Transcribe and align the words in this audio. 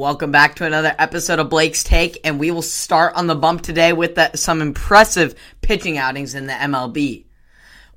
Welcome 0.00 0.30
back 0.30 0.54
to 0.54 0.64
another 0.64 0.94
episode 0.98 1.40
of 1.40 1.50
Blake's 1.50 1.84
Take, 1.84 2.20
and 2.24 2.40
we 2.40 2.50
will 2.50 2.62
start 2.62 3.16
on 3.16 3.26
the 3.26 3.34
bump 3.34 3.60
today 3.60 3.92
with 3.92 4.14
the, 4.14 4.34
some 4.34 4.62
impressive 4.62 5.34
pitching 5.60 5.98
outings 5.98 6.34
in 6.34 6.46
the 6.46 6.54
MLB. 6.54 7.26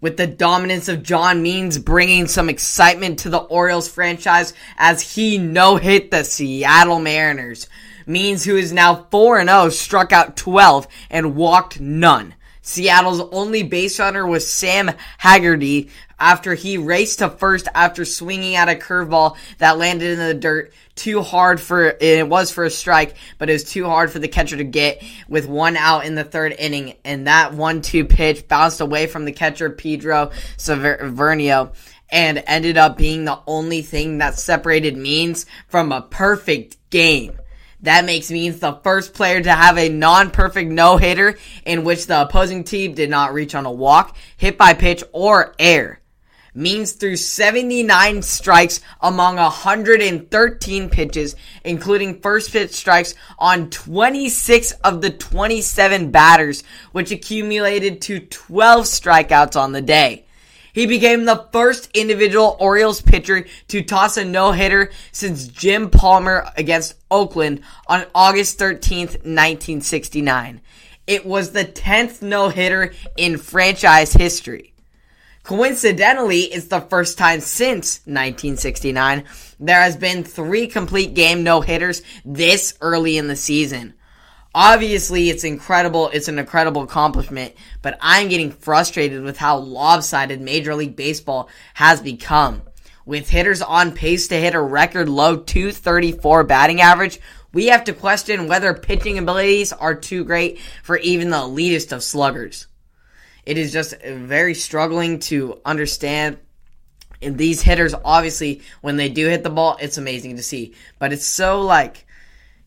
With 0.01 0.17
the 0.17 0.27
dominance 0.27 0.89
of 0.89 1.01
John 1.01 1.41
Means 1.41 1.79
bringing 1.79 2.27
some 2.27 2.49
excitement 2.49 3.19
to 3.19 3.29
the 3.29 3.37
Orioles 3.37 3.87
franchise 3.87 4.53
as 4.77 5.15
he 5.15 5.37
no-hit 5.37 6.11
the 6.11 6.25
Seattle 6.25 6.99
Mariners. 6.99 7.69
Means, 8.05 8.43
who 8.43 8.57
is 8.57 8.73
now 8.73 9.07
4-0, 9.09 9.71
struck 9.71 10.11
out 10.11 10.35
12 10.35 10.89
and 11.09 11.37
walked 11.37 11.79
none. 11.79 12.35
Seattle's 12.61 13.21
only 13.31 13.63
base 13.63 13.97
runner 13.97 14.27
was 14.27 14.45
Sam 14.45 14.91
Haggerty 15.19 15.89
after 16.23 16.53
he 16.53 16.77
raced 16.77 17.19
to 17.19 17.29
first 17.29 17.67
after 17.75 18.05
swinging 18.05 18.55
at 18.55 18.69
a 18.69 18.75
curveball 18.75 19.35
that 19.57 19.77
landed 19.77 20.17
in 20.17 20.25
the 20.25 20.33
dirt 20.33 20.71
too 20.95 21.21
hard 21.21 21.59
for 21.59 21.97
it 21.99 22.27
was 22.27 22.49
for 22.49 22.63
a 22.63 22.69
strike, 22.69 23.17
but 23.37 23.49
it 23.49 23.53
was 23.53 23.65
too 23.65 23.85
hard 23.85 24.09
for 24.09 24.19
the 24.19 24.27
catcher 24.29 24.55
to 24.55 24.63
get 24.63 25.03
with 25.27 25.47
one 25.47 25.75
out 25.75 26.05
in 26.05 26.15
the 26.15 26.23
third 26.23 26.55
inning. 26.57 26.95
And 27.03 27.27
that 27.27 27.53
one-two 27.53 28.05
pitch 28.05 28.47
bounced 28.47 28.79
away 28.79 29.07
from 29.07 29.25
the 29.25 29.33
catcher 29.33 29.69
Pedro 29.69 30.31
Severino 30.55 31.73
and 32.09 32.41
ended 32.47 32.77
up 32.77 32.97
being 32.97 33.25
the 33.25 33.41
only 33.45 33.81
thing 33.81 34.19
that 34.19 34.39
separated 34.39 34.95
Means 34.95 35.45
from 35.67 35.91
a 35.91 36.03
perfect 36.03 36.77
game. 36.89 37.37
That 37.81 38.05
makes 38.05 38.31
Means 38.31 38.59
the 38.59 38.79
first 38.81 39.13
player 39.13 39.41
to 39.41 39.51
have 39.51 39.77
a 39.77 39.89
non-perfect 39.89 40.71
no-hitter 40.71 41.37
in 41.65 41.83
which 41.83 42.07
the 42.07 42.21
opposing 42.21 42.63
team 42.63 42.93
did 42.93 43.09
not 43.09 43.33
reach 43.33 43.55
on 43.55 43.65
a 43.65 43.71
walk, 43.71 44.15
hit 44.37 44.57
by 44.57 44.73
pitch, 44.73 45.03
or 45.11 45.53
air. 45.59 45.99
Means 46.55 46.91
threw 46.91 47.15
79 47.15 48.21
strikes 48.21 48.79
among 49.01 49.37
113 49.37 50.89
pitches, 50.89 51.35
including 51.63 52.21
first 52.21 52.51
pitch 52.51 52.71
strikes 52.71 53.15
on 53.39 53.71
26 53.71 54.71
of 54.83 55.01
the 55.01 55.09
27 55.09 56.11
batters, 56.11 56.63
which 56.91 57.11
accumulated 57.11 58.01
to 58.03 58.19
12 58.19 58.85
strikeouts 58.85 59.55
on 59.55 59.71
the 59.71 59.81
day. 59.81 60.25
He 60.73 60.85
became 60.85 61.25
the 61.25 61.47
first 61.51 61.89
individual 61.95 62.57
Orioles 62.59 63.01
pitcher 63.01 63.45
to 63.69 63.83
toss 63.83 64.17
a 64.17 64.25
no-hitter 64.25 64.91
since 65.11 65.47
Jim 65.47 65.89
Palmer 65.89 66.47
against 66.57 66.95
Oakland 67.09 67.61
on 67.87 68.05
August 68.13 68.59
13th, 68.59 69.23
1969. 69.23 70.61
It 71.05 71.25
was 71.25 71.51
the 71.51 71.65
10th 71.65 72.21
no-hitter 72.21 72.93
in 73.17 73.37
franchise 73.37 74.13
history. 74.13 74.72
Coincidentally, 75.43 76.43
it's 76.43 76.67
the 76.67 76.79
first 76.79 77.17
time 77.17 77.41
since 77.41 77.99
1969 78.05 79.25
there 79.59 79.81
has 79.81 79.97
been 79.97 80.23
three 80.23 80.67
complete 80.67 81.13
game 81.13 81.43
no-hitters 81.43 82.01
this 82.23 82.77
early 82.79 83.17
in 83.17 83.27
the 83.27 83.35
season. 83.35 83.93
Obviously, 84.55 85.29
it's 85.29 85.43
incredible. 85.43 86.09
It's 86.13 86.29
an 86.29 86.39
incredible 86.39 86.83
accomplishment, 86.83 87.55
but 87.81 87.97
I'm 87.99 88.29
getting 88.29 88.51
frustrated 88.51 89.23
with 89.23 89.37
how 89.37 89.57
lopsided 89.57 90.39
Major 90.39 90.75
League 90.75 90.95
Baseball 90.95 91.49
has 91.73 91.99
become. 91.99 92.61
With 93.05 93.29
hitters 93.29 93.61
on 93.61 93.91
pace 93.91 94.29
to 94.29 94.39
hit 94.39 94.53
a 94.53 94.61
record 94.61 95.09
low 95.09 95.35
234 95.35 96.45
batting 96.45 96.79
average, 96.79 97.19
we 97.51 97.65
have 97.67 97.83
to 97.85 97.93
question 97.93 98.47
whether 98.47 98.73
pitching 98.73 99.17
abilities 99.17 99.73
are 99.73 99.95
too 99.95 100.23
great 100.23 100.61
for 100.83 100.97
even 100.99 101.31
the 101.31 101.37
elitist 101.37 101.91
of 101.91 102.01
sluggers. 102.01 102.67
It 103.45 103.57
is 103.57 103.71
just 103.71 104.01
very 104.01 104.53
struggling 104.53 105.19
to 105.19 105.59
understand 105.65 106.37
and 107.21 107.37
these 107.37 107.61
hitters 107.61 107.93
obviously 108.03 108.61
when 108.81 108.97
they 108.97 109.07
do 109.07 109.29
hit 109.29 109.43
the 109.43 109.49
ball 109.49 109.77
it's 109.79 109.97
amazing 109.97 110.35
to 110.35 110.43
see 110.43 110.73
but 110.99 111.13
it's 111.13 111.25
so 111.25 111.61
like 111.61 112.05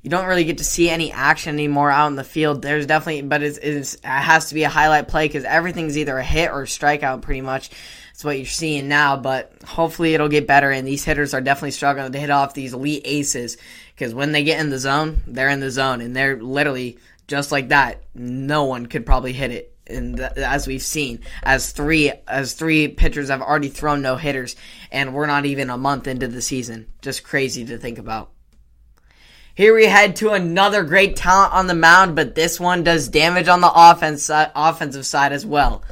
you 0.07 0.11
don't 0.11 0.27
really 0.27 0.45
get 0.45 0.59
to 0.59 0.65
see 0.65 0.89
any 0.89 1.11
action 1.11 1.57
anymore 1.57 1.91
out 1.91 2.07
in 2.07 2.15
the 2.15 2.23
field. 2.23 2.63
There's 2.63 2.87
definitely, 2.87 3.23
but 3.23 3.43
it's, 3.43 3.59
it's, 3.59 3.95
it 3.95 4.05
has 4.05 4.51
to 4.51 4.55
be 4.55 4.63
a 4.63 4.69
highlight 4.69 5.09
play 5.09 5.27
because 5.27 5.43
everything's 5.43 5.99
either 5.99 6.17
a 6.17 6.23
hit 6.23 6.53
or 6.53 6.63
a 6.63 6.67
strikeout 6.67 7.23
pretty 7.23 7.41
much. 7.41 7.71
it's 8.13 8.23
what 8.23 8.37
you're 8.37 8.47
seeing 8.47 8.87
now, 8.87 9.17
but 9.17 9.53
hopefully 9.65 10.15
it'll 10.15 10.29
get 10.29 10.47
better. 10.47 10.71
And 10.71 10.87
these 10.87 11.05
hitters 11.05 11.35
are 11.35 11.41
definitely 11.41 11.73
struggling 11.73 12.13
to 12.13 12.21
hit 12.21 12.31
off 12.31 12.55
these 12.55 12.73
elite 12.73 13.03
aces 13.05 13.57
because 13.97 14.15
when 14.15 14.31
they 14.31 14.45
get 14.45 14.61
in 14.61 14.71
the 14.71 14.79
zone, 14.79 15.23
they're 15.27 15.49
in 15.49 15.59
the 15.59 15.73
zone 15.73 16.01
and 16.01 16.15
they're 16.15 16.41
literally 16.41 16.99
just 17.27 17.51
like 17.51 17.71
that. 17.71 18.05
No 18.15 18.67
one 18.67 18.87
could 18.87 19.07
probably 19.07 19.33
hit 19.33 19.51
it. 19.51 19.76
And 19.89 20.17
th- 20.17 20.33
as 20.37 20.67
we've 20.67 20.83
seen, 20.83 21.21
as 21.43 21.71
three 21.73 22.13
as 22.27 22.55
three 22.55 22.89
pitchers 22.89 23.29
have 23.29 23.41
already 23.41 23.69
thrown 23.69 24.03
no 24.03 24.17
hitters, 24.17 24.57
and 24.91 25.15
we're 25.15 25.27
not 25.27 25.47
even 25.47 25.71
a 25.71 25.79
month 25.79 26.07
into 26.07 26.29
the 26.29 26.43
season. 26.43 26.87
Just 27.03 27.23
crazy 27.23 27.65
to 27.67 27.79
think 27.79 27.99
about. 27.99 28.31
Here 29.55 29.75
we 29.75 29.87
head 29.87 30.17
to 30.17 30.33
another 30.33 30.85
great 30.85 31.17
talent 31.17 31.55
on 31.55 31.67
the 31.67 31.75
mound, 31.75 32.15
but 32.15 32.35
this 32.35 32.61
one 32.61 32.85
does 32.85 33.09
damage 33.09 33.49
on 33.49 33.63
the 33.63 33.73
offense 33.75 34.29
uh, 34.29 34.51
offensive 34.55 35.07
side 35.07 35.33
as 35.33 35.47
well. 35.47 35.83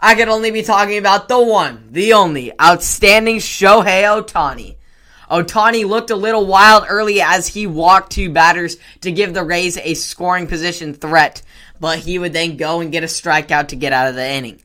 I 0.00 0.16
could 0.16 0.28
only 0.28 0.50
be 0.50 0.62
talking 0.62 0.98
about 0.98 1.28
the 1.28 1.40
one, 1.40 1.88
the 1.92 2.14
only, 2.14 2.58
outstanding 2.60 3.36
Shohei 3.36 4.02
Ohtani. 4.02 4.76
Ohtani 5.32 5.88
looked 5.88 6.10
a 6.10 6.16
little 6.16 6.44
wild 6.44 6.84
early 6.90 7.22
as 7.22 7.48
he 7.48 7.66
walked 7.66 8.12
two 8.12 8.28
batters 8.28 8.76
to 9.00 9.10
give 9.10 9.32
the 9.32 9.42
Rays 9.42 9.78
a 9.78 9.94
scoring 9.94 10.46
position 10.46 10.92
threat, 10.92 11.40
but 11.80 12.00
he 12.00 12.18
would 12.18 12.34
then 12.34 12.58
go 12.58 12.80
and 12.80 12.92
get 12.92 13.02
a 13.02 13.06
strikeout 13.06 13.68
to 13.68 13.76
get 13.76 13.94
out 13.94 14.08
of 14.08 14.14
the 14.14 14.28
inning. 14.28 14.60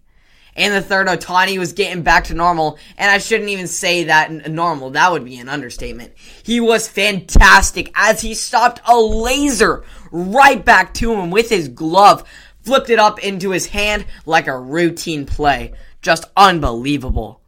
In 0.58 0.74
the 0.74 0.82
third, 0.82 1.08
Ohtani 1.08 1.58
was 1.58 1.72
getting 1.72 2.04
back 2.04 2.26
to 2.26 2.34
normal, 2.34 2.78
and 2.98 3.10
I 3.10 3.20
shouldn't 3.20 3.52
even 3.52 3.68
say 3.68 4.06
that 4.06 4.52
normal. 4.52 4.90
That 4.90 5.14
would 5.14 5.24
be 5.24 5.38
an 5.38 5.48
understatement. 5.48 6.12
He 6.44 6.60
was 6.60 6.86
fantastic 6.86 7.90
as 7.96 8.20
he 8.20 8.34
stopped 8.34 8.82
a 8.86 9.00
laser 9.00 9.86
right 10.12 10.66
back 10.66 10.94
to 10.96 11.14
him 11.14 11.32
with 11.32 11.50
his 11.50 11.70
glove, 11.70 12.28
flipped 12.64 12.90
it 12.90 13.00
up 13.00 13.20
into 13.20 13.52
his 13.52 13.68
hand 13.68 14.06
like 14.26 14.48
a 14.48 14.60
routine 14.60 15.26
play. 15.26 15.76
Just 16.02 16.26
unbelievable. 16.36 17.40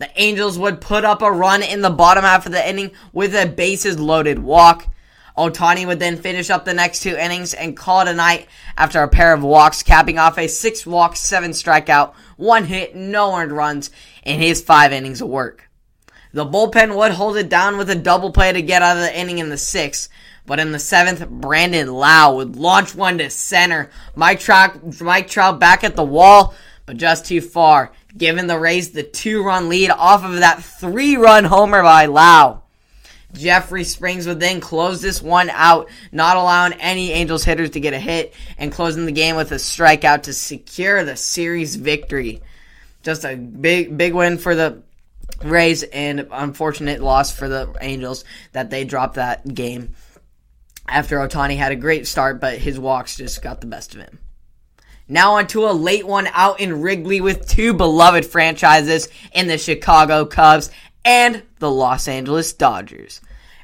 The 0.00 0.10
Angels 0.16 0.58
would 0.58 0.80
put 0.80 1.04
up 1.04 1.20
a 1.20 1.30
run 1.30 1.62
in 1.62 1.82
the 1.82 1.90
bottom 1.90 2.24
half 2.24 2.46
of 2.46 2.52
the 2.52 2.66
inning 2.66 2.92
with 3.12 3.34
a 3.34 3.44
bases 3.44 4.00
loaded 4.00 4.38
walk. 4.38 4.88
Ohtani 5.36 5.86
would 5.86 5.98
then 5.98 6.16
finish 6.16 6.48
up 6.48 6.64
the 6.64 6.72
next 6.72 7.00
two 7.00 7.18
innings 7.18 7.52
and 7.52 7.76
call 7.76 8.00
it 8.00 8.08
a 8.08 8.14
night 8.14 8.48
after 8.78 9.02
a 9.02 9.08
pair 9.08 9.34
of 9.34 9.42
walks, 9.42 9.82
capping 9.82 10.18
off 10.18 10.38
a 10.38 10.48
six 10.48 10.86
walk, 10.86 11.16
seven 11.16 11.50
strikeout, 11.50 12.14
one 12.38 12.64
hit, 12.64 12.96
no 12.96 13.34
earned 13.36 13.52
runs 13.52 13.90
in 14.24 14.40
his 14.40 14.62
five 14.62 14.90
innings 14.90 15.20
of 15.20 15.28
work. 15.28 15.68
The 16.32 16.46
bullpen 16.46 16.96
would 16.96 17.12
hold 17.12 17.36
it 17.36 17.50
down 17.50 17.76
with 17.76 17.90
a 17.90 17.94
double 17.94 18.32
play 18.32 18.54
to 18.54 18.62
get 18.62 18.80
out 18.80 18.96
of 18.96 19.02
the 19.02 19.18
inning 19.18 19.36
in 19.36 19.50
the 19.50 19.58
sixth, 19.58 20.08
but 20.46 20.58
in 20.58 20.72
the 20.72 20.78
seventh, 20.78 21.28
Brandon 21.28 21.92
Lowe 21.92 22.36
would 22.36 22.56
launch 22.56 22.94
one 22.94 23.18
to 23.18 23.28
center. 23.28 23.90
Mike 24.14 24.40
Trout, 24.40 24.98
Mike 25.02 25.28
Trout 25.28 25.60
back 25.60 25.84
at 25.84 25.94
the 25.94 26.02
wall, 26.02 26.54
but 26.86 26.96
just 26.96 27.26
too 27.26 27.42
far, 27.42 27.92
giving 28.16 28.46
the 28.46 28.58
Rays 28.58 28.90
the 28.90 29.02
two-run 29.02 29.68
lead 29.68 29.90
off 29.90 30.24
of 30.24 30.40
that 30.40 30.62
three-run 30.62 31.44
homer 31.44 31.82
by 31.82 32.06
Lowe. 32.06 32.62
Jeffrey 33.32 33.84
Springs 33.84 34.26
would 34.26 34.40
then 34.40 34.60
close 34.60 35.00
this 35.00 35.22
one 35.22 35.50
out, 35.50 35.88
not 36.10 36.36
allowing 36.36 36.72
any 36.74 37.12
Angels 37.12 37.44
hitters 37.44 37.70
to 37.70 37.80
get 37.80 37.94
a 37.94 38.00
hit, 38.00 38.34
and 38.58 38.72
closing 38.72 39.06
the 39.06 39.12
game 39.12 39.36
with 39.36 39.52
a 39.52 39.56
strikeout 39.56 40.24
to 40.24 40.32
secure 40.32 41.04
the 41.04 41.16
series 41.16 41.76
victory. 41.76 42.42
Just 43.02 43.24
a 43.24 43.36
big, 43.36 43.96
big 43.96 44.14
win 44.14 44.38
for 44.38 44.54
the 44.54 44.82
Rays, 45.42 45.84
and 45.84 46.26
unfortunate 46.32 47.00
loss 47.00 47.34
for 47.34 47.48
the 47.48 47.72
Angels 47.80 48.24
that 48.52 48.68
they 48.68 48.84
dropped 48.84 49.14
that 49.14 49.54
game 49.54 49.94
after 50.90 51.18
Ohtani 51.18 51.56
had 51.56 51.72
a 51.72 51.76
great 51.76 52.06
start, 52.06 52.40
but 52.40 52.58
his 52.58 52.78
walks 52.78 53.16
just 53.16 53.40
got 53.42 53.60
the 53.60 53.66
best 53.66 53.94
of 53.94 54.00
him. 54.00 54.18
Now 55.10 55.34
onto 55.34 55.64
a 55.64 55.72
late 55.72 56.06
one 56.06 56.28
out 56.32 56.60
in 56.60 56.80
Wrigley 56.80 57.20
with 57.20 57.48
two 57.48 57.74
beloved 57.74 58.24
franchises 58.24 59.08
in 59.32 59.48
the 59.48 59.58
Chicago 59.58 60.24
Cubs 60.24 60.70
and 61.04 61.42
the 61.58 61.68
Los 61.68 62.06
Angeles 62.06 62.52
Dodgers. 62.52 63.20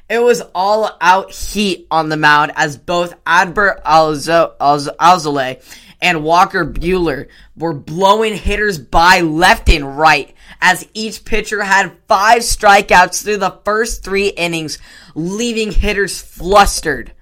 It 0.09 0.21
was 0.21 0.41
all 0.53 0.97
out 0.99 1.31
heat 1.31 1.87
on 1.89 2.09
the 2.09 2.17
mound 2.17 2.51
as 2.57 2.75
both 2.75 3.13
Adbert 3.25 3.81
Alzolay 3.83 5.63
and 6.01 6.23
Walker 6.25 6.65
Buehler 6.65 7.29
were 7.55 7.73
blowing 7.73 8.35
hitters 8.35 8.77
by 8.77 9.21
left 9.21 9.69
and 9.69 9.97
right 9.97 10.33
as 10.61 10.85
each 10.93 11.23
pitcher 11.23 11.63
had 11.63 11.93
five 12.09 12.41
strikeouts 12.41 13.23
through 13.23 13.37
the 13.37 13.57
first 13.63 14.03
three 14.03 14.27
innings, 14.27 14.79
leaving 15.15 15.71
hitters 15.71 16.21
flustered. 16.21 17.13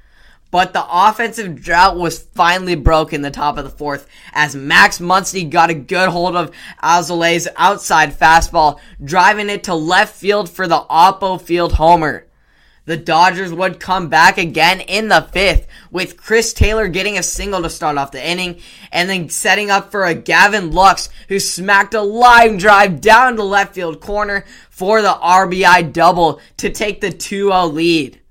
But 0.55 0.71
the 0.71 0.85
offensive 0.89 1.61
drought 1.61 1.97
was 1.97 2.17
finally 2.17 2.75
broken 2.75 3.21
the 3.21 3.29
top 3.29 3.57
of 3.57 3.65
the 3.65 3.69
fourth 3.69 4.07
as 4.31 4.55
Max 4.55 4.99
Muncy 4.99 5.49
got 5.49 5.69
a 5.69 5.73
good 5.73 6.07
hold 6.07 6.37
of 6.37 6.55
Alzolay's 6.81 7.49
outside 7.57 8.17
fastball, 8.17 8.79
driving 9.03 9.49
it 9.49 9.65
to 9.65 9.75
left 9.75 10.15
field 10.15 10.49
for 10.49 10.65
the 10.65 10.79
Oppo 10.89 11.41
Field 11.41 11.73
homer. 11.73 12.27
The 12.85 12.95
Dodgers 12.95 13.51
would 13.51 13.81
come 13.81 14.07
back 14.07 14.37
again 14.37 14.79
in 14.79 15.09
the 15.09 15.27
fifth, 15.29 15.67
with 15.91 16.15
Chris 16.15 16.53
Taylor 16.53 16.87
getting 16.87 17.17
a 17.17 17.23
single 17.23 17.61
to 17.61 17.69
start 17.69 17.97
off 17.97 18.13
the 18.13 18.25
inning, 18.25 18.61
and 18.93 19.09
then 19.09 19.27
setting 19.27 19.69
up 19.69 19.91
for 19.91 20.05
a 20.05 20.15
Gavin 20.15 20.71
Lux, 20.71 21.09
who 21.27 21.37
smacked 21.37 21.95
a 21.95 22.01
line 22.01 22.55
drive 22.55 23.01
down 23.01 23.35
the 23.35 23.43
left 23.43 23.75
field 23.75 23.99
corner 23.99 24.45
for 24.69 25.01
the 25.01 25.15
RBI 25.21 25.91
double 25.91 26.39
to 26.55 26.69
take 26.69 27.01
the 27.01 27.11
2-0 27.11 27.73
lead. 27.73 28.21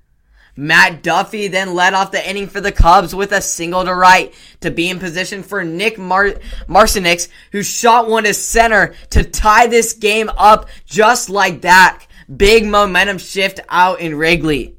Matt 0.57 1.03
Duffy 1.03 1.49
then 1.49 1.73
led 1.73 1.93
off 1.93 2.11
the 2.11 2.29
inning 2.29 2.47
for 2.47 2.61
the 2.61 2.71
Cubs 2.71 3.13
with 3.13 3.31
a 3.33 3.41
single 3.41 3.83
to 3.83 3.93
right 3.93 4.33
to 4.61 4.71
be 4.71 4.89
in 4.89 4.99
position 4.99 5.43
for 5.43 5.63
Nick 5.63 5.97
Mar- 5.97 6.39
Marcinix, 6.67 7.27
who 7.51 7.61
shot 7.61 8.09
one 8.09 8.23
to 8.23 8.33
center 8.33 8.93
to 9.09 9.23
tie 9.23 9.67
this 9.67 9.93
game 9.93 10.29
up 10.37 10.69
just 10.85 11.29
like 11.29 11.61
that. 11.61 12.05
Big 12.33 12.65
momentum 12.65 13.17
shift 13.17 13.59
out 13.69 13.99
in 13.99 14.15
Wrigley. 14.15 14.77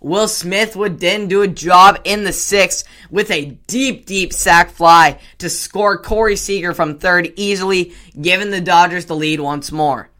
Will 0.00 0.28
Smith 0.28 0.76
would 0.76 1.00
then 1.00 1.26
do 1.26 1.42
a 1.42 1.48
job 1.48 1.98
in 2.04 2.24
the 2.24 2.32
sixth 2.32 2.86
with 3.10 3.30
a 3.30 3.58
deep, 3.66 4.06
deep 4.06 4.32
sac 4.32 4.70
fly 4.70 5.18
to 5.38 5.48
score 5.48 5.98
Corey 5.98 6.36
Seager 6.36 6.74
from 6.74 6.98
third 6.98 7.32
easily, 7.36 7.94
giving 8.20 8.50
the 8.50 8.60
Dodgers 8.60 9.06
the 9.06 9.16
lead 9.16 9.40
once 9.40 9.72
more. 9.72 10.10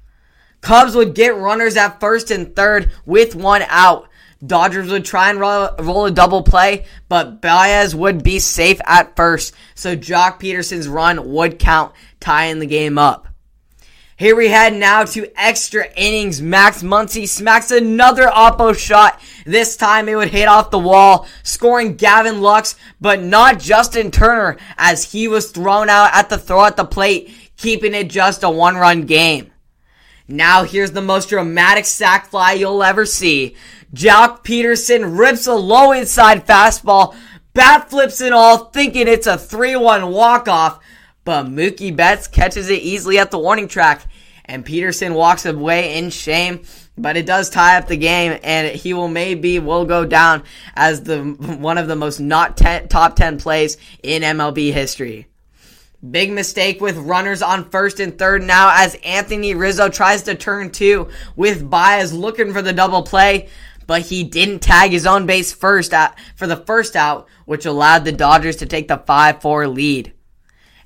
Cubs 0.60 0.96
would 0.96 1.14
get 1.14 1.36
runners 1.36 1.76
at 1.76 2.00
first 2.00 2.30
and 2.30 2.56
third 2.56 2.90
with 3.04 3.36
one 3.36 3.62
out. 3.68 4.08
Dodgers 4.44 4.90
would 4.90 5.04
try 5.04 5.30
and 5.30 5.40
roll, 5.40 5.70
roll, 5.78 6.06
a 6.06 6.10
double 6.10 6.42
play, 6.42 6.84
but 7.08 7.40
Baez 7.40 7.94
would 7.94 8.22
be 8.22 8.38
safe 8.38 8.80
at 8.84 9.16
first, 9.16 9.54
so 9.74 9.96
Joc 9.96 10.40
Pederson's 10.40 10.88
run 10.88 11.32
would 11.32 11.58
count, 11.58 11.92
tying 12.20 12.58
the 12.58 12.66
game 12.66 12.98
up. 12.98 13.28
Here 14.18 14.34
we 14.34 14.48
head 14.48 14.74
now 14.74 15.04
to 15.04 15.30
extra 15.38 15.86
innings. 15.94 16.40
Max 16.40 16.82
Muncy 16.82 17.28
smacks 17.28 17.70
another 17.70 18.26
Oppo 18.28 18.76
shot. 18.76 19.20
This 19.44 19.76
time 19.76 20.08
it 20.08 20.14
would 20.14 20.30
hit 20.30 20.48
off 20.48 20.70
the 20.70 20.78
wall, 20.78 21.26
scoring 21.42 21.96
Gavin 21.96 22.40
Lux, 22.40 22.76
but 22.98 23.22
not 23.22 23.60
Justin 23.60 24.10
Turner, 24.10 24.56
as 24.78 25.12
he 25.12 25.28
was 25.28 25.50
thrown 25.50 25.90
out 25.90 26.14
at 26.14 26.30
the 26.30 26.38
throw 26.38 26.64
at 26.64 26.78
the 26.78 26.86
plate, 26.86 27.30
keeping 27.58 27.92
it 27.92 28.08
just 28.08 28.42
a 28.42 28.48
one 28.48 28.76
run 28.76 29.02
game. 29.02 29.50
Now 30.28 30.64
here's 30.64 30.92
the 30.92 31.02
most 31.02 31.28
dramatic 31.28 31.84
sac 31.84 32.26
fly 32.26 32.52
you'll 32.52 32.82
ever 32.82 33.06
see. 33.06 33.56
Joc 33.94 34.44
Pederson 34.44 35.18
rips 35.18 35.46
a 35.46 35.54
low 35.54 35.92
inside 35.92 36.46
fastball, 36.46 37.14
bat 37.54 37.88
flips 37.88 38.20
and 38.20 38.34
all, 38.34 38.66
thinking 38.66 39.08
it's 39.08 39.26
a 39.26 39.36
3-1 39.36 40.12
walk-off, 40.12 40.80
but 41.24 41.46
Mookie 41.46 41.94
Betts 41.94 42.26
catches 42.26 42.68
it 42.68 42.82
easily 42.82 43.18
at 43.18 43.30
the 43.30 43.38
warning 43.38 43.68
track, 43.68 44.02
and 44.44 44.66
Pederson 44.66 45.14
walks 45.14 45.46
away 45.46 45.96
in 45.98 46.10
shame. 46.10 46.62
But 46.98 47.16
it 47.18 47.26
does 47.26 47.50
tie 47.50 47.76
up 47.76 47.88
the 47.88 47.96
game, 47.96 48.38
and 48.42 48.74
he 48.74 48.94
will 48.94 49.08
maybe 49.08 49.58
will 49.58 49.84
go 49.84 50.06
down 50.06 50.44
as 50.74 51.02
the 51.02 51.22
one 51.22 51.76
of 51.76 51.88
the 51.88 51.96
most 51.96 52.20
not 52.20 52.56
ten, 52.56 52.88
top 52.88 53.16
ten 53.16 53.38
plays 53.38 53.76
in 54.02 54.22
MLB 54.22 54.72
history. 54.72 55.26
Big 56.10 56.30
mistake 56.30 56.80
with 56.80 56.98
runners 56.98 57.40
on 57.40 57.70
first 57.70 58.00
and 58.00 58.18
third 58.18 58.42
now 58.42 58.70
as 58.74 58.96
Anthony 58.96 59.54
Rizzo 59.54 59.88
tries 59.88 60.22
to 60.24 60.34
turn 60.34 60.70
two 60.70 61.08
with 61.36 61.68
Baez 61.68 62.12
looking 62.12 62.52
for 62.52 62.60
the 62.60 62.74
double 62.74 63.02
play, 63.02 63.48
but 63.86 64.02
he 64.02 64.22
didn't 64.22 64.58
tag 64.58 64.90
his 64.90 65.06
own 65.06 65.24
base 65.24 65.54
first 65.54 65.94
out 65.94 66.12
for 66.34 66.46
the 66.46 66.56
first 66.56 66.96
out, 66.96 67.26
which 67.46 67.64
allowed 67.64 68.04
the 68.04 68.12
Dodgers 68.12 68.56
to 68.56 68.66
take 68.66 68.88
the 68.88 68.98
5-4 68.98 69.74
lead. 69.74 70.12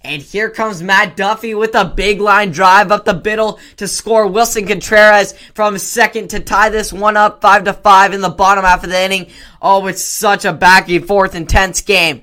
And 0.02 0.22
here 0.22 0.48
comes 0.48 0.82
Matt 0.82 1.16
Duffy 1.16 1.54
with 1.54 1.74
a 1.74 1.84
big 1.84 2.20
line 2.20 2.52
drive 2.52 2.92
up 2.92 3.04
the 3.04 3.20
middle 3.20 3.58
to 3.76 3.88
score 3.88 4.26
Willson 4.26 4.66
Contreras 4.66 5.34
from 5.54 5.76
second 5.76 6.30
to 6.30 6.40
tie 6.40 6.70
this 6.70 6.92
one 6.92 7.16
up 7.16 7.42
5 7.42 7.64
to 7.64 7.72
5 7.72 8.14
in 8.14 8.20
the 8.20 8.30
bottom 8.30 8.64
half 8.64 8.84
of 8.84 8.90
the 8.90 9.02
inning. 9.02 9.26
Oh, 9.60 9.86
it's 9.88 10.04
such 10.04 10.44
a 10.44 10.52
back 10.52 10.88
and 10.88 11.06
forth 11.06 11.34
intense 11.34 11.82
game. 11.82 12.22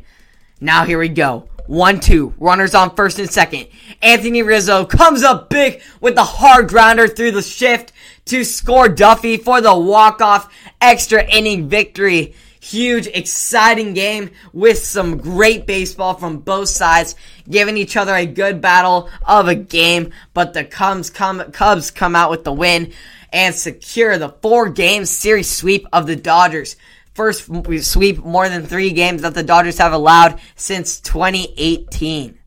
Now 0.59 0.85
here 0.85 0.97
we 0.97 1.09
go. 1.09 1.49
1 1.67 1.99
2. 1.99 2.33
Runners 2.37 2.73
on 2.73 2.95
first 2.95 3.19
and 3.19 3.29
second. 3.29 3.67
Anthony 4.01 4.41
Rizzo 4.41 4.85
comes 4.85 5.23
up 5.23 5.49
big 5.49 5.81
with 6.01 6.15
the 6.15 6.23
hard 6.23 6.69
grounder 6.69 7.07
through 7.07 7.31
the 7.31 7.41
shift 7.41 7.91
to 8.25 8.43
score 8.43 8.89
Duffy 8.89 9.37
for 9.37 9.61
the 9.61 9.77
walk-off 9.77 10.51
extra 10.81 11.23
inning 11.23 11.69
victory. 11.69 12.35
Huge, 12.59 13.07
exciting 13.07 13.93
game 13.93 14.31
with 14.51 14.79
some 14.79 15.17
great 15.17 15.65
baseball 15.65 16.15
from 16.15 16.39
both 16.39 16.67
sides, 16.67 17.15
giving 17.49 17.77
each 17.77 17.95
other 17.95 18.13
a 18.13 18.25
good 18.25 18.59
battle 18.59 19.09
of 19.25 19.47
a 19.47 19.55
game. 19.55 20.11
But 20.33 20.53
the 20.53 20.65
Cubs 20.65 21.09
come, 21.09 21.51
Cubs 21.51 21.91
come 21.91 22.15
out 22.15 22.29
with 22.29 22.43
the 22.43 22.51
win 22.51 22.91
and 23.31 23.55
secure 23.55 24.17
the 24.17 24.35
four 24.41 24.69
game 24.69 25.05
series 25.05 25.49
sweep 25.49 25.85
of 25.93 26.07
the 26.07 26.15
Dodgers. 26.15 26.75
First 27.17 27.49
sweep 27.81 28.19
more 28.19 28.47
than 28.47 28.67
three 28.67 28.91
games 28.91 29.23
that 29.23 29.33
the 29.33 29.41
Dodgers 29.41 29.79
have 29.79 29.91
allowed 29.91 30.39
since 30.55 30.99
2018. 30.99 32.37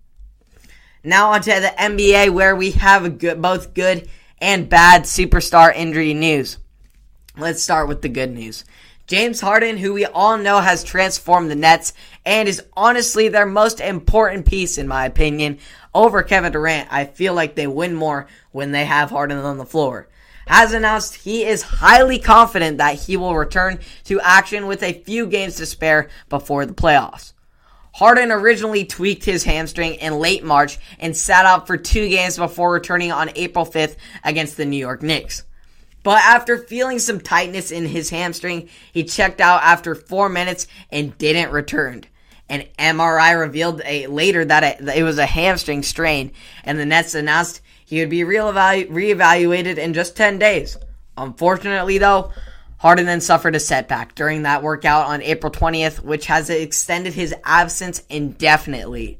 Now 1.03 1.33
onto 1.33 1.51
the 1.51 1.75
NBA 1.77 2.31
where 2.31 2.55
we 2.55 2.71
have 2.71 3.19
good, 3.19 3.43
both 3.43 3.75
good 3.75 4.09
and 4.39 4.69
bad 4.69 5.03
superstar 5.03 5.75
injury 5.75 6.15
news. 6.15 6.59
Let's 7.37 7.61
start 7.61 7.89
with 7.89 8.01
the 8.01 8.09
good 8.09 8.31
news. 8.31 8.65
James 9.09 9.41
Harden, 9.41 9.77
who 9.77 9.93
we 9.93 10.05
all 10.05 10.39
know 10.39 10.61
has 10.61 10.85
transformed 10.85 11.51
the 11.51 11.57
Nets 11.57 11.93
and 12.25 12.49
is 12.49 12.63
honestly 12.77 13.27
their 13.27 13.47
most 13.47 13.81
important 13.81 14.47
piece, 14.47 14.79
in 14.79 14.87
my 14.87 15.05
opinion, 15.05 15.59
over 15.93 16.23
Kevin 16.23 16.53
Durant. 16.53 16.87
I 16.93 17.07
feel 17.07 17.35
like 17.35 17.57
they 17.57 17.67
win 17.67 17.93
more 17.93 18.29
when 18.53 18.71
they 18.71 18.85
have 18.85 19.11
Harden 19.11 19.39
on 19.39 19.59
the 19.59 19.67
floor. 19.67 20.07
Has 20.47 20.73
announced 20.73 21.17
he 21.17 21.45
is 21.45 21.63
highly 21.63 22.19
confident 22.19 22.79
that 22.79 22.97
he 22.97 23.17
will 23.17 23.37
return 23.37 23.79
to 24.05 24.21
action 24.21 24.67
with 24.67 24.83
a 24.83 25.03
few 25.03 25.27
games 25.27 25.57
to 25.57 25.67
spare 25.67 26.09
before 26.29 26.67
the 26.67 26.75
playoffs. 26.75 27.33
Harden 27.93 28.31
originally 28.31 28.85
tweaked 28.85 29.25
his 29.25 29.45
hamstring 29.45 29.95
in 29.95 30.19
late 30.19 30.45
March 30.45 30.79
and 30.99 31.17
sat 31.17 31.45
out 31.45 31.67
for 31.67 31.77
two 31.77 32.09
games 32.09 32.37
before 32.37 32.73
returning 32.73 33.13
on 33.13 33.31
April 33.35 33.67
5th 33.67 33.97
against 34.25 34.57
the 34.57 34.65
New 34.65 34.77
York 34.77 35.03
Knicks. 35.03 35.45
But 36.03 36.23
after 36.25 36.57
feeling 36.57 36.99
some 36.99 37.21
tightness 37.21 37.71
in 37.71 37.87
his 37.87 38.11
hamstring, 38.11 38.69
he 38.93 39.05
checked 39.05 39.41
out 39.41 39.63
after 39.63 39.95
four 39.95 40.29
minutes 40.29 40.67
and 40.91 41.17
didn't 41.19 41.53
return. 41.53 42.05
An 42.49 42.65
MRI 42.79 43.39
revealed 43.39 43.83
a, 43.85 44.07
later 44.07 44.45
that 44.45 44.65
it, 44.65 44.97
it 44.97 45.03
was 45.03 45.19
a 45.19 45.27
hamstring 45.27 45.83
strain, 45.83 46.33
and 46.65 46.79
the 46.79 46.87
Nets 46.87 47.15
announced 47.15 47.61
he 47.91 47.99
would 47.99 48.09
be 48.09 48.21
reevaluated 48.21 49.77
in 49.77 49.95
just 49.95 50.15
10 50.17 50.39
days. 50.39 50.77
Unfortunately, 51.17 51.99
though, 51.99 52.31
Harden 52.77 53.05
then 53.05 53.21
suffered 53.21 53.57
a 53.57 53.61
setback 53.61 54.15
during 54.15 54.45
that 54.45 54.63
workout 54.63 55.09
on 55.09 55.23
April 55.23 55.51
20th, 55.51 55.99
which 55.99 56.27
has 56.27 56.51
extended 56.51 57.15
his 57.15 57.35
absence 57.43 58.05
indefinitely. 58.09 59.19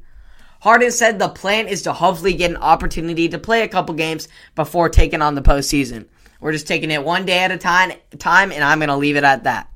Harden 0.61 0.93
said 0.93 1.19
the 1.19 1.29
plan 1.29 1.67
is 1.67 1.83
to 1.83 1.93
hopefully 1.93 2.35
get 2.35 2.53
an 2.53 2.59
opportunity 2.59 3.29
to 3.31 3.41
play 3.41 3.63
a 3.63 3.69
couple 3.69 3.97
games 3.97 4.29
before 4.55 4.89
taking 4.89 5.21
on 5.21 5.35
the 5.35 5.43
postseason. 5.43 6.07
We're 6.39 6.53
just 6.53 6.69
taking 6.69 6.93
it 6.93 7.05
one 7.05 7.27
day 7.27 7.41
at 7.41 7.51
a 7.51 7.59
time, 7.59 7.91
time 8.21 8.53
and 8.53 8.63
I'm 8.63 8.79
going 8.79 8.89
to 8.89 8.97
leave 8.97 9.17
it 9.17 9.25
at 9.25 9.43
that. 9.45 9.69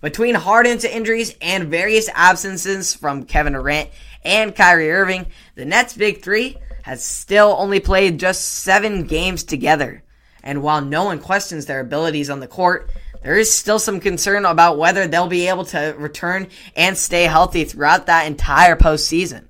Between 0.00 0.34
Harden's 0.34 0.84
injuries 0.84 1.36
and 1.40 1.68
various 1.68 2.10
absences 2.12 2.94
from 2.96 3.26
Kevin 3.26 3.52
Durant 3.52 3.90
and 4.24 4.56
Kyrie 4.56 4.90
Irving, 4.90 5.26
the 5.54 5.64
Nets' 5.64 5.96
big 5.96 6.20
three 6.20 6.58
has 6.84 7.02
still 7.02 7.56
only 7.58 7.80
played 7.80 8.20
just 8.20 8.44
seven 8.44 9.04
games 9.04 9.42
together. 9.42 10.04
And 10.42 10.62
while 10.62 10.82
no 10.82 11.04
one 11.04 11.18
questions 11.18 11.64
their 11.64 11.80
abilities 11.80 12.28
on 12.28 12.40
the 12.40 12.46
court, 12.46 12.90
there 13.22 13.38
is 13.38 13.50
still 13.50 13.78
some 13.78 14.00
concern 14.00 14.44
about 14.44 14.76
whether 14.76 15.06
they'll 15.06 15.26
be 15.26 15.48
able 15.48 15.64
to 15.64 15.94
return 15.96 16.48
and 16.76 16.98
stay 16.98 17.22
healthy 17.22 17.64
throughout 17.64 18.04
that 18.04 18.26
entire 18.26 18.76
postseason. 18.76 19.46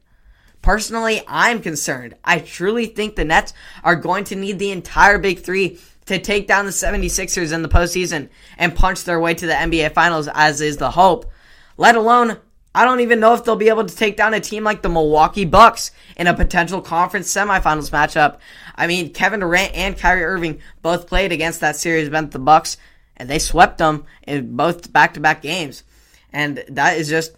Personally, 0.62 1.22
I'm 1.26 1.60
concerned. 1.60 2.14
I 2.24 2.38
truly 2.38 2.86
think 2.86 3.16
the 3.16 3.24
Nets 3.24 3.52
are 3.82 3.96
going 3.96 4.22
to 4.26 4.36
need 4.36 4.60
the 4.60 4.70
entire 4.70 5.18
Big 5.18 5.40
Three 5.40 5.80
to 6.06 6.20
take 6.20 6.46
down 6.46 6.66
the 6.66 6.70
76ers 6.70 7.52
in 7.52 7.62
the 7.62 7.68
postseason 7.68 8.28
and 8.56 8.76
punch 8.76 9.02
their 9.02 9.18
way 9.18 9.34
to 9.34 9.46
the 9.48 9.54
NBA 9.54 9.92
Finals, 9.92 10.28
as 10.32 10.60
is 10.60 10.76
the 10.76 10.92
hope. 10.92 11.28
Let 11.76 11.96
alone, 11.96 12.38
I 12.74 12.84
don't 12.84 13.00
even 13.00 13.20
know 13.20 13.34
if 13.34 13.44
they'll 13.44 13.56
be 13.56 13.68
able 13.68 13.84
to 13.84 13.96
take 13.96 14.16
down 14.16 14.34
a 14.34 14.40
team 14.40 14.64
like 14.64 14.82
the 14.82 14.88
Milwaukee 14.88 15.44
Bucks 15.44 15.92
in 16.16 16.26
a 16.26 16.34
potential 16.34 16.80
conference 16.80 17.32
semifinals 17.32 17.90
matchup. 17.90 18.38
I 18.74 18.86
mean, 18.86 19.12
Kevin 19.12 19.40
Durant 19.40 19.74
and 19.74 19.96
Kyrie 19.96 20.24
Irving 20.24 20.60
both 20.82 21.06
played 21.06 21.30
against 21.30 21.60
that 21.60 21.76
series 21.76 22.08
against 22.08 22.32
the 22.32 22.38
Bucks 22.40 22.76
and 23.16 23.30
they 23.30 23.38
swept 23.38 23.78
them 23.78 24.04
in 24.26 24.56
both 24.56 24.92
back-to-back 24.92 25.42
games. 25.42 25.84
And 26.32 26.64
that 26.68 26.98
is 26.98 27.08
just 27.08 27.36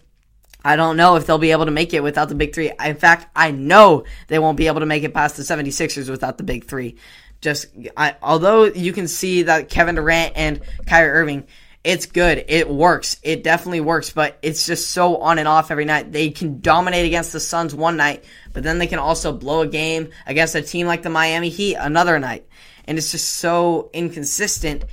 I 0.65 0.75
don't 0.75 0.97
know 0.97 1.15
if 1.15 1.25
they'll 1.25 1.37
be 1.37 1.51
able 1.51 1.65
to 1.65 1.71
make 1.71 1.93
it 1.93 2.03
without 2.03 2.29
the 2.29 2.35
big 2.35 2.53
3. 2.53 2.73
In 2.83 2.97
fact, 2.97 3.27
I 3.35 3.51
know 3.51 4.03
they 4.27 4.39
won't 4.39 4.57
be 4.57 4.67
able 4.67 4.81
to 4.81 4.85
make 4.85 5.03
it 5.03 5.13
past 5.13 5.37
the 5.37 5.43
76ers 5.43 6.09
without 6.09 6.37
the 6.37 6.43
big 6.43 6.65
3. 6.65 6.95
Just 7.39 7.67
I, 7.95 8.15
although 8.21 8.65
you 8.65 8.91
can 8.91 9.07
see 9.07 9.43
that 9.43 9.69
Kevin 9.69 9.95
Durant 9.95 10.33
and 10.35 10.59
Kyrie 10.87 11.11
Irving 11.11 11.47
it's 11.87 12.05
good. 12.05 12.43
It 12.49 12.69
works. 12.69 13.17
It 13.23 13.43
definitely 13.45 13.79
works, 13.79 14.09
but 14.09 14.37
it's 14.41 14.65
just 14.65 14.91
so 14.91 15.17
on 15.17 15.39
and 15.39 15.47
off 15.47 15.71
every 15.71 15.85
night. 15.85 16.11
They 16.11 16.31
can 16.31 16.59
dominate 16.59 17.05
against 17.05 17.31
the 17.31 17.39
Suns 17.39 17.73
one 17.73 17.95
night, 17.95 18.25
but 18.51 18.63
then 18.63 18.77
they 18.77 18.87
can 18.87 18.99
also 18.99 19.31
blow 19.31 19.61
a 19.61 19.67
game 19.67 20.09
against 20.25 20.53
a 20.55 20.61
team 20.61 20.85
like 20.85 21.01
the 21.01 21.09
Miami 21.09 21.47
Heat 21.47 21.75
another 21.75 22.19
night. 22.19 22.45
And 22.83 22.97
it's 22.97 23.11
just 23.11 23.29
so 23.35 23.89
inconsistent 23.93 24.83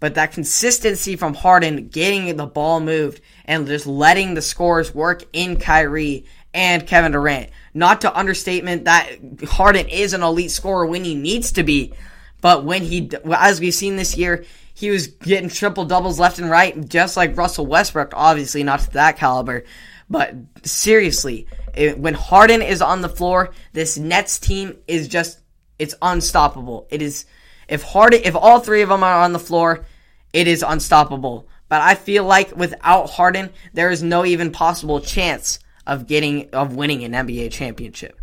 but 0.00 0.14
that 0.14 0.32
consistency 0.32 1.14
from 1.14 1.34
Harden 1.34 1.88
getting 1.88 2.34
the 2.34 2.46
ball 2.46 2.80
moved 2.80 3.20
and 3.44 3.66
just 3.66 3.86
letting 3.86 4.32
the 4.32 4.40
scores 4.42 4.94
work 4.94 5.22
in 5.34 5.60
Kyrie 5.60 6.24
and 6.54 6.86
Kevin 6.86 7.12
Durant. 7.12 7.50
Not 7.74 8.00
to 8.00 8.18
understatement 8.18 8.86
that 8.86 9.10
Harden 9.46 9.88
is 9.88 10.14
an 10.14 10.22
elite 10.22 10.50
scorer 10.50 10.86
when 10.86 11.04
he 11.04 11.14
needs 11.14 11.52
to 11.52 11.62
be, 11.62 11.92
But 12.40 12.64
when 12.64 12.82
he, 12.82 13.10
as 13.32 13.60
we've 13.60 13.74
seen 13.74 13.96
this 13.96 14.16
year, 14.16 14.44
he 14.74 14.90
was 14.90 15.08
getting 15.08 15.50
triple 15.50 15.84
doubles 15.84 16.18
left 16.18 16.38
and 16.38 16.50
right, 16.50 16.88
just 16.88 17.16
like 17.16 17.36
Russell 17.36 17.66
Westbrook. 17.66 18.12
Obviously, 18.14 18.62
not 18.62 18.80
to 18.80 18.90
that 18.92 19.18
caliber, 19.18 19.64
but 20.08 20.34
seriously, 20.64 21.46
it, 21.74 21.98
when 21.98 22.14
Harden 22.14 22.62
is 22.62 22.80
on 22.82 23.02
the 23.02 23.08
floor, 23.08 23.50
this 23.72 23.98
Nets 23.98 24.38
team 24.38 24.76
is 24.86 25.08
just 25.08 25.40
it's 25.78 25.94
unstoppable. 26.02 26.86
It 26.90 27.02
is 27.02 27.26
if 27.68 27.82
Harden, 27.82 28.20
if 28.24 28.34
all 28.34 28.60
three 28.60 28.82
of 28.82 28.88
them 28.88 29.02
are 29.02 29.22
on 29.22 29.32
the 29.32 29.38
floor, 29.38 29.84
it 30.32 30.48
is 30.48 30.64
unstoppable. 30.66 31.48
But 31.68 31.80
I 31.82 31.94
feel 31.94 32.24
like 32.24 32.56
without 32.56 33.10
Harden, 33.10 33.50
there 33.72 33.90
is 33.90 34.02
no 34.02 34.24
even 34.24 34.50
possible 34.50 35.00
chance 35.00 35.60
of 35.86 36.06
getting 36.06 36.50
of 36.50 36.74
winning 36.74 37.04
an 37.04 37.12
NBA 37.12 37.52
championship. 37.52 38.19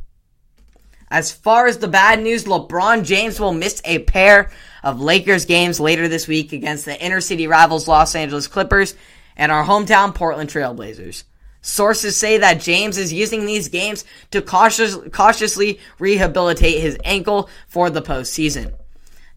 As 1.10 1.32
far 1.32 1.68
as 1.68 1.78
the 1.78 1.88
bad 1.88 2.22
news, 2.22 2.44
LeBron 2.44 3.06
James 3.06 3.40
will 3.40 3.54
miss 3.54 3.82
a 3.86 4.00
pair 4.00 4.52
of 4.84 5.00
Lakers 5.00 5.46
games 5.46 5.80
later 5.80 6.08
this 6.08 6.28
week 6.28 6.52
against 6.52 6.86
the 6.86 7.02
inner 7.02 7.22
city 7.22 7.48
rivals 7.48 7.88
Los 7.88 8.14
Angeles 8.14 8.48
Clippers 8.48 8.94
and 9.38 9.52
our 9.52 9.64
hometown 9.64 10.14
Portland 10.14 10.50
Trailblazers. 10.50 11.24
Sources 11.62 12.16
say 12.16 12.38
that 12.38 12.62
James 12.62 12.98
is 12.98 13.14
using 13.14 13.46
these 13.46 13.70
games 13.70 14.06
to 14.32 14.42
cautious, 14.42 14.98
cautiously 15.12 15.80
rehabilitate 16.00 16.82
his 16.82 16.98
ankle 17.04 17.50
for 17.68 17.90
the 17.90 18.02
postseason. 18.02 18.74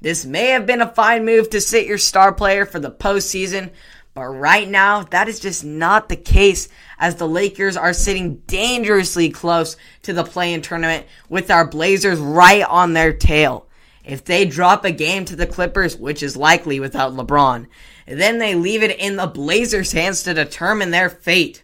This 0.00 0.24
may 0.24 0.46
have 0.48 0.66
been 0.66 0.80
a 0.80 0.92
fine 0.92 1.24
move 1.24 1.50
to 1.50 1.60
sit 1.60 1.86
your 1.86 1.98
star 1.98 2.32
player 2.32 2.64
for 2.66 2.80
the 2.80 2.90
postseason, 2.90 3.70
but 4.12 4.26
right 4.26 4.68
now, 4.68 5.04
that 5.04 5.28
is 5.28 5.38
just 5.38 5.64
not 5.64 6.08
the 6.08 6.16
case 6.16 6.68
as 6.98 7.14
the 7.14 7.28
Lakers 7.28 7.76
are 7.76 7.92
sitting 7.92 8.36
dangerously 8.46 9.30
close 9.30 9.76
to 10.02 10.12
the 10.12 10.24
play-in 10.24 10.62
tournament 10.62 11.06
with 11.28 11.50
our 11.50 11.66
Blazers 11.66 12.18
right 12.18 12.64
on 12.64 12.92
their 12.92 13.12
tail. 13.12 13.68
If 14.04 14.24
they 14.24 14.44
drop 14.46 14.84
a 14.84 14.90
game 14.90 15.24
to 15.26 15.36
the 15.36 15.46
Clippers, 15.46 15.96
which 15.96 16.22
is 16.22 16.36
likely 16.36 16.80
without 16.80 17.12
LeBron, 17.12 17.66
then 18.06 18.38
they 18.38 18.54
leave 18.56 18.82
it 18.82 18.98
in 18.98 19.16
the 19.16 19.26
Blazers' 19.26 19.92
hands 19.92 20.24
to 20.24 20.34
determine 20.34 20.90
their 20.90 21.10
fate. 21.10 21.62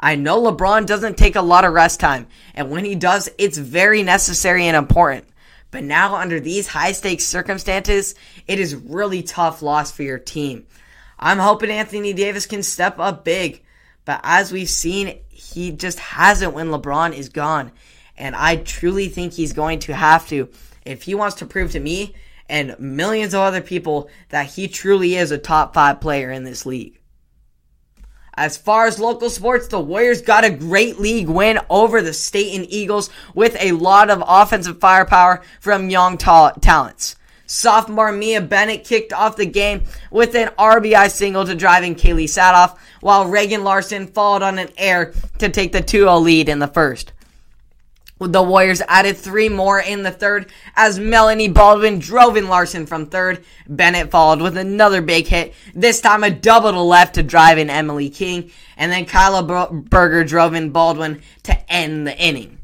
I 0.00 0.16
know 0.16 0.42
LeBron 0.42 0.86
doesn't 0.86 1.16
take 1.16 1.36
a 1.36 1.42
lot 1.42 1.64
of 1.64 1.72
rest 1.72 2.00
time, 2.00 2.26
and 2.54 2.70
when 2.70 2.84
he 2.84 2.96
does, 2.96 3.30
it's 3.38 3.56
very 3.56 4.02
necessary 4.02 4.66
and 4.66 4.76
important. 4.76 5.26
But 5.70 5.84
now, 5.84 6.16
under 6.16 6.40
these 6.40 6.66
high 6.66 6.92
stakes 6.92 7.24
circumstances, 7.24 8.14
it 8.46 8.58
is 8.58 8.74
really 8.74 9.22
tough 9.22 9.62
loss 9.62 9.92
for 9.92 10.02
your 10.02 10.18
team. 10.18 10.66
I'm 11.24 11.38
hoping 11.38 11.70
Anthony 11.70 12.12
Davis 12.12 12.44
can 12.44 12.62
step 12.62 12.98
up 12.98 13.24
big. 13.24 13.64
But 14.04 14.20
as 14.24 14.52
we've 14.52 14.68
seen, 14.68 15.20
he 15.30 15.72
just 15.72 15.98
hasn't 15.98 16.52
when 16.52 16.68
LeBron 16.68 17.16
is 17.16 17.30
gone. 17.30 17.72
And 18.18 18.36
I 18.36 18.56
truly 18.56 19.08
think 19.08 19.32
he's 19.32 19.54
going 19.54 19.78
to 19.80 19.94
have 19.94 20.28
to 20.28 20.50
if 20.84 21.04
he 21.04 21.14
wants 21.14 21.36
to 21.36 21.46
prove 21.46 21.72
to 21.72 21.80
me 21.80 22.14
and 22.46 22.78
millions 22.78 23.32
of 23.32 23.40
other 23.40 23.62
people 23.62 24.10
that 24.28 24.48
he 24.48 24.68
truly 24.68 25.16
is 25.16 25.30
a 25.30 25.38
top 25.38 25.72
five 25.72 25.98
player 25.98 26.30
in 26.30 26.44
this 26.44 26.66
league. 26.66 27.00
As 28.34 28.58
far 28.58 28.86
as 28.86 28.98
local 28.98 29.30
sports, 29.30 29.68
the 29.68 29.80
Warriors 29.80 30.20
got 30.20 30.44
a 30.44 30.50
great 30.50 31.00
league 31.00 31.28
win 31.28 31.58
over 31.70 32.02
the 32.02 32.12
State 32.12 32.54
and 32.54 32.66
Eagles 32.68 33.08
with 33.34 33.56
a 33.58 33.72
lot 33.72 34.10
of 34.10 34.22
offensive 34.26 34.78
firepower 34.78 35.40
from 35.58 35.88
young 35.88 36.18
ta- 36.18 36.52
talents. 36.60 37.16
Sophomore 37.46 38.12
Mia 38.12 38.40
Bennett 38.40 38.84
kicked 38.84 39.12
off 39.12 39.36
the 39.36 39.46
game 39.46 39.84
with 40.10 40.34
an 40.34 40.48
RBI 40.58 41.10
single 41.10 41.44
to 41.44 41.54
driving 41.54 41.94
Kaylee 41.94 42.24
Sadoff, 42.24 42.78
while 43.00 43.28
Reagan 43.28 43.64
Larson 43.64 44.06
followed 44.06 44.42
on 44.42 44.58
an 44.58 44.68
air 44.76 45.12
to 45.38 45.48
take 45.48 45.72
the 45.72 45.82
2-0 45.82 46.22
lead 46.22 46.48
in 46.48 46.58
the 46.58 46.68
first. 46.68 47.12
The 48.20 48.42
Warriors 48.42 48.80
added 48.88 49.16
three 49.16 49.48
more 49.48 49.80
in 49.80 50.02
the 50.02 50.10
third 50.10 50.50
as 50.76 50.98
Melanie 50.98 51.48
Baldwin 51.48 51.98
drove 51.98 52.36
in 52.36 52.48
Larson 52.48 52.86
from 52.86 53.06
third. 53.06 53.44
Bennett 53.68 54.10
followed 54.10 54.40
with 54.40 54.56
another 54.56 55.02
big 55.02 55.26
hit, 55.26 55.52
this 55.74 56.00
time 56.00 56.22
a 56.22 56.30
double 56.30 56.72
to 56.72 56.80
left 56.80 57.16
to 57.16 57.22
drive 57.22 57.58
in 57.58 57.68
Emily 57.68 58.08
King, 58.08 58.50
and 58.76 58.90
then 58.90 59.04
Kyla 59.04 59.68
Berger 59.72 60.24
drove 60.24 60.54
in 60.54 60.70
Baldwin 60.70 61.22
to 61.42 61.72
end 61.72 62.06
the 62.06 62.16
inning. 62.16 62.58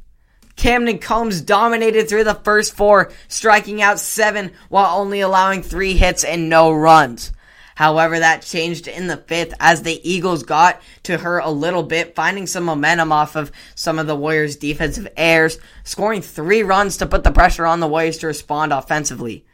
Camden 0.61 0.99
Combs 0.99 1.40
dominated 1.40 2.07
through 2.07 2.25
the 2.25 2.35
first 2.35 2.76
four, 2.76 3.11
striking 3.29 3.81
out 3.81 3.99
seven 3.99 4.52
while 4.69 5.00
only 5.00 5.21
allowing 5.21 5.62
three 5.62 5.95
hits 5.95 6.23
and 6.23 6.50
no 6.50 6.71
runs. 6.71 7.33
However, 7.76 8.19
that 8.19 8.43
changed 8.43 8.87
in 8.87 9.07
the 9.07 9.17
fifth 9.17 9.55
as 9.59 9.83
the 9.83 10.07
Eagles 10.07 10.43
got 10.43 10.83
to 11.05 11.17
her 11.17 11.38
a 11.38 11.49
little 11.49 11.83
bit, 11.83 12.14
finding 12.14 12.47
some 12.47 12.64
momentum 12.64 13.11
off 13.11 13.37
of 13.37 13.50
some 13.75 13.99
of 13.99 14.07
the 14.07 14.14
Warriors' 14.14 14.57
defensive 14.57 15.09
errors, 15.17 15.59
scoring 15.83 16.21
three 16.21 16.62
runs 16.62 16.99
to 16.99 17.07
put 17.07 17.25
the 17.25 17.33
pressure 17.33 17.64
on 17.64 17.81
the 17.81 17.88
Warriors 17.88 18.19
to 18.19 18.26
respond 18.26 18.71
offensively. 18.71 19.47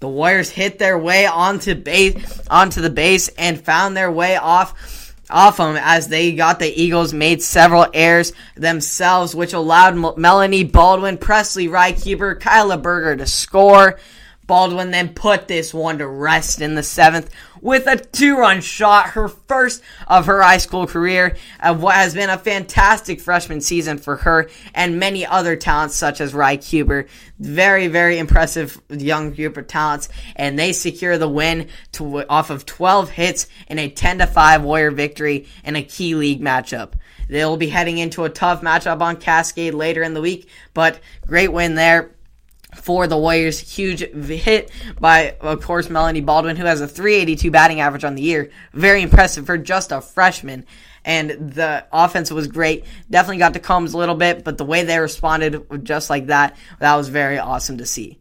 The 0.00 0.08
Warriors 0.08 0.50
hit 0.50 0.78
their 0.78 0.98
way 0.98 1.24
onto 1.24 1.74
base, 1.74 2.42
onto 2.50 2.82
the 2.82 2.90
base 2.90 3.28
and 3.38 3.58
found 3.58 3.96
their 3.96 4.12
way 4.12 4.36
off 4.36 5.01
off 5.32 5.56
them 5.56 5.76
as 5.80 6.08
they 6.08 6.32
got 6.32 6.58
the 6.58 6.82
Eagles 6.82 7.12
made 7.12 7.42
several 7.42 7.86
errors 7.92 8.32
themselves, 8.54 9.34
which 9.34 9.52
allowed 9.52 9.94
M- 9.94 10.20
Melanie 10.20 10.64
Baldwin, 10.64 11.18
Presley 11.18 11.68
Rykeeper, 11.68 12.38
Kyla 12.38 12.78
Berger 12.78 13.16
to 13.16 13.26
score. 13.26 13.98
Baldwin 14.46 14.90
then 14.90 15.14
put 15.14 15.48
this 15.48 15.72
one 15.72 15.98
to 15.98 16.06
rest 16.06 16.60
in 16.60 16.74
the 16.74 16.82
seventh 16.82 17.30
with 17.60 17.86
a 17.86 17.96
two-run 17.96 18.60
shot, 18.60 19.10
her 19.10 19.28
first 19.28 19.82
of 20.08 20.26
her 20.26 20.42
high 20.42 20.58
school 20.58 20.86
career, 20.86 21.36
of 21.60 21.80
what 21.80 21.94
has 21.94 22.12
been 22.12 22.28
a 22.28 22.36
fantastic 22.36 23.20
freshman 23.20 23.60
season 23.60 23.98
for 23.98 24.16
her 24.16 24.50
and 24.74 24.98
many 24.98 25.24
other 25.24 25.54
talents 25.54 25.94
such 25.94 26.20
as 26.20 26.32
Rykeeper. 26.32 27.08
Very, 27.38 27.86
very 27.86 28.18
impressive 28.18 28.80
young 28.90 29.32
group 29.32 29.56
of 29.56 29.68
talents, 29.68 30.08
and 30.34 30.58
they 30.58 30.72
secure 30.72 31.16
the 31.18 31.28
win 31.28 31.68
to, 31.92 32.28
off 32.28 32.50
of 32.50 32.66
12 32.66 33.10
hits 33.10 33.46
in 33.68 33.78
a 33.78 33.88
10 33.88 34.18
to 34.18 34.26
5 34.26 34.64
Warrior 34.64 34.90
victory 34.90 35.46
in 35.64 35.76
a 35.76 35.82
key 35.82 36.16
league 36.16 36.40
matchup. 36.40 36.94
They'll 37.28 37.56
be 37.56 37.68
heading 37.68 37.98
into 37.98 38.24
a 38.24 38.30
tough 38.30 38.60
matchup 38.60 39.00
on 39.00 39.16
Cascade 39.16 39.74
later 39.74 40.02
in 40.02 40.14
the 40.14 40.20
week, 40.20 40.48
but 40.74 41.00
great 41.26 41.52
win 41.52 41.76
there 41.76 42.10
for 42.74 43.06
the 43.06 43.16
Warriors. 43.16 43.58
Huge 43.58 44.00
hit 44.00 44.70
by, 44.98 45.36
of 45.40 45.62
course, 45.62 45.90
Melanie 45.90 46.20
Baldwin, 46.20 46.56
who 46.56 46.64
has 46.64 46.80
a 46.80 46.88
382 46.88 47.50
batting 47.50 47.80
average 47.80 48.04
on 48.04 48.14
the 48.14 48.22
year. 48.22 48.50
Very 48.72 49.02
impressive 49.02 49.46
for 49.46 49.58
just 49.58 49.92
a 49.92 50.00
freshman. 50.00 50.64
And 51.04 51.54
the 51.54 51.84
offense 51.92 52.30
was 52.30 52.46
great. 52.46 52.84
Definitely 53.10 53.38
got 53.38 53.54
to 53.54 53.60
Combs 53.60 53.92
a 53.92 53.98
little 53.98 54.14
bit, 54.14 54.44
but 54.44 54.56
the 54.56 54.64
way 54.64 54.84
they 54.84 54.98
responded 54.98 55.84
just 55.84 56.08
like 56.10 56.26
that, 56.26 56.56
that 56.78 56.94
was 56.94 57.08
very 57.08 57.38
awesome 57.38 57.78
to 57.78 57.86
see. 57.86 58.18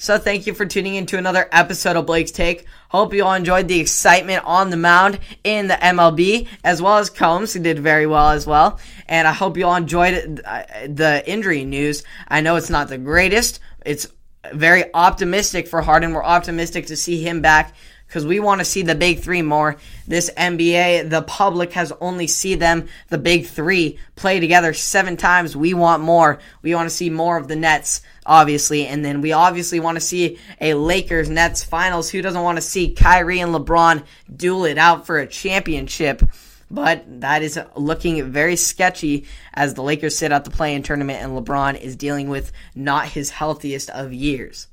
So 0.00 0.16
thank 0.16 0.46
you 0.46 0.54
for 0.54 0.64
tuning 0.64 0.94
in 0.94 1.04
to 1.06 1.18
another 1.18 1.46
episode 1.52 1.94
of 1.94 2.06
Blake's 2.06 2.30
Take. 2.30 2.64
Hope 2.88 3.12
you 3.12 3.22
all 3.22 3.34
enjoyed 3.34 3.68
the 3.68 3.80
excitement 3.80 4.42
on 4.46 4.70
the 4.70 4.78
mound 4.78 5.18
in 5.44 5.66
the 5.66 5.74
MLB, 5.74 6.48
as 6.64 6.80
well 6.80 6.96
as 6.96 7.10
Combs, 7.10 7.52
who 7.52 7.60
did 7.60 7.78
very 7.78 8.06
well 8.06 8.30
as 8.30 8.46
well. 8.46 8.80
And 9.08 9.28
I 9.28 9.34
hope 9.34 9.58
you 9.58 9.66
all 9.66 9.76
enjoyed 9.76 10.40
uh, 10.42 10.62
the 10.86 11.22
injury 11.26 11.66
news. 11.66 12.02
I 12.28 12.40
know 12.40 12.56
it's 12.56 12.70
not 12.70 12.88
the 12.88 12.96
greatest. 12.96 13.60
It's 13.84 14.06
very 14.54 14.84
optimistic 14.94 15.68
for 15.68 15.82
Harden. 15.82 16.14
We're 16.14 16.24
optimistic 16.24 16.86
to 16.86 16.96
see 16.96 17.22
him 17.22 17.42
back 17.42 17.74
because 18.10 18.26
we 18.26 18.40
want 18.40 18.60
to 18.60 18.64
see 18.64 18.82
the 18.82 18.96
big 18.96 19.20
three 19.20 19.40
more. 19.40 19.76
This 20.08 20.32
NBA, 20.36 21.10
the 21.10 21.22
public 21.22 21.74
has 21.74 21.92
only 22.00 22.26
seen 22.26 22.58
them, 22.58 22.88
the 23.06 23.18
big 23.18 23.46
three, 23.46 24.00
play 24.16 24.40
together 24.40 24.74
seven 24.74 25.16
times. 25.16 25.56
We 25.56 25.74
want 25.74 26.02
more. 26.02 26.40
We 26.60 26.74
want 26.74 26.90
to 26.90 26.94
see 26.94 27.08
more 27.08 27.36
of 27.36 27.46
the 27.46 27.54
Nets 27.54 28.02
obviously. 28.26 28.86
And 28.86 29.04
then 29.04 29.20
we 29.20 29.32
obviously 29.32 29.78
want 29.78 29.96
to 29.96 30.00
see 30.00 30.38
a 30.60 30.74
Lakers 30.74 31.30
Nets 31.30 31.62
finals. 31.62 32.10
Who 32.10 32.20
doesn't 32.20 32.42
want 32.42 32.58
to 32.58 32.62
see 32.62 32.92
Kyrie 32.92 33.40
and 33.40 33.54
LeBron 33.54 34.04
duel 34.34 34.64
it 34.64 34.76
out 34.76 35.06
for 35.06 35.18
a 35.18 35.26
championship? 35.26 36.22
But 36.68 37.20
that 37.20 37.42
is 37.42 37.58
looking 37.76 38.30
very 38.30 38.56
sketchy 38.56 39.26
as 39.54 39.74
the 39.74 39.82
Lakers 39.82 40.16
sit 40.16 40.32
out 40.32 40.44
the 40.44 40.50
play-in 40.50 40.82
tournament 40.82 41.22
and 41.22 41.32
LeBron 41.32 41.80
is 41.80 41.96
dealing 41.96 42.28
with 42.28 42.52
not 42.74 43.08
his 43.08 43.30
healthiest 43.30 43.90
of 43.90 44.12
years. 44.12 44.68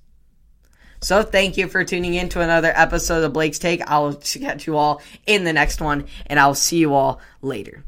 So 1.01 1.24
thank 1.24 1.58
you 1.58 1.68
for 1.68 1.84
tuning 1.84 2.16
in 2.16 2.30
to 2.30 2.42
another 2.42 2.72
episode 2.75 3.24
of 3.24 3.34
Blake's 3.34 3.60
Take. 3.60 3.82
I'll 3.89 4.13
catch 4.13 4.66
you 4.68 4.77
all 4.77 5.01
in 5.25 5.44
the 5.44 5.54
next 5.54 5.82
one 5.82 6.06
and 6.25 6.39
I'll 6.39 6.56
see 6.56 6.77
you 6.77 6.94
all 6.94 7.22
later. 7.42 7.84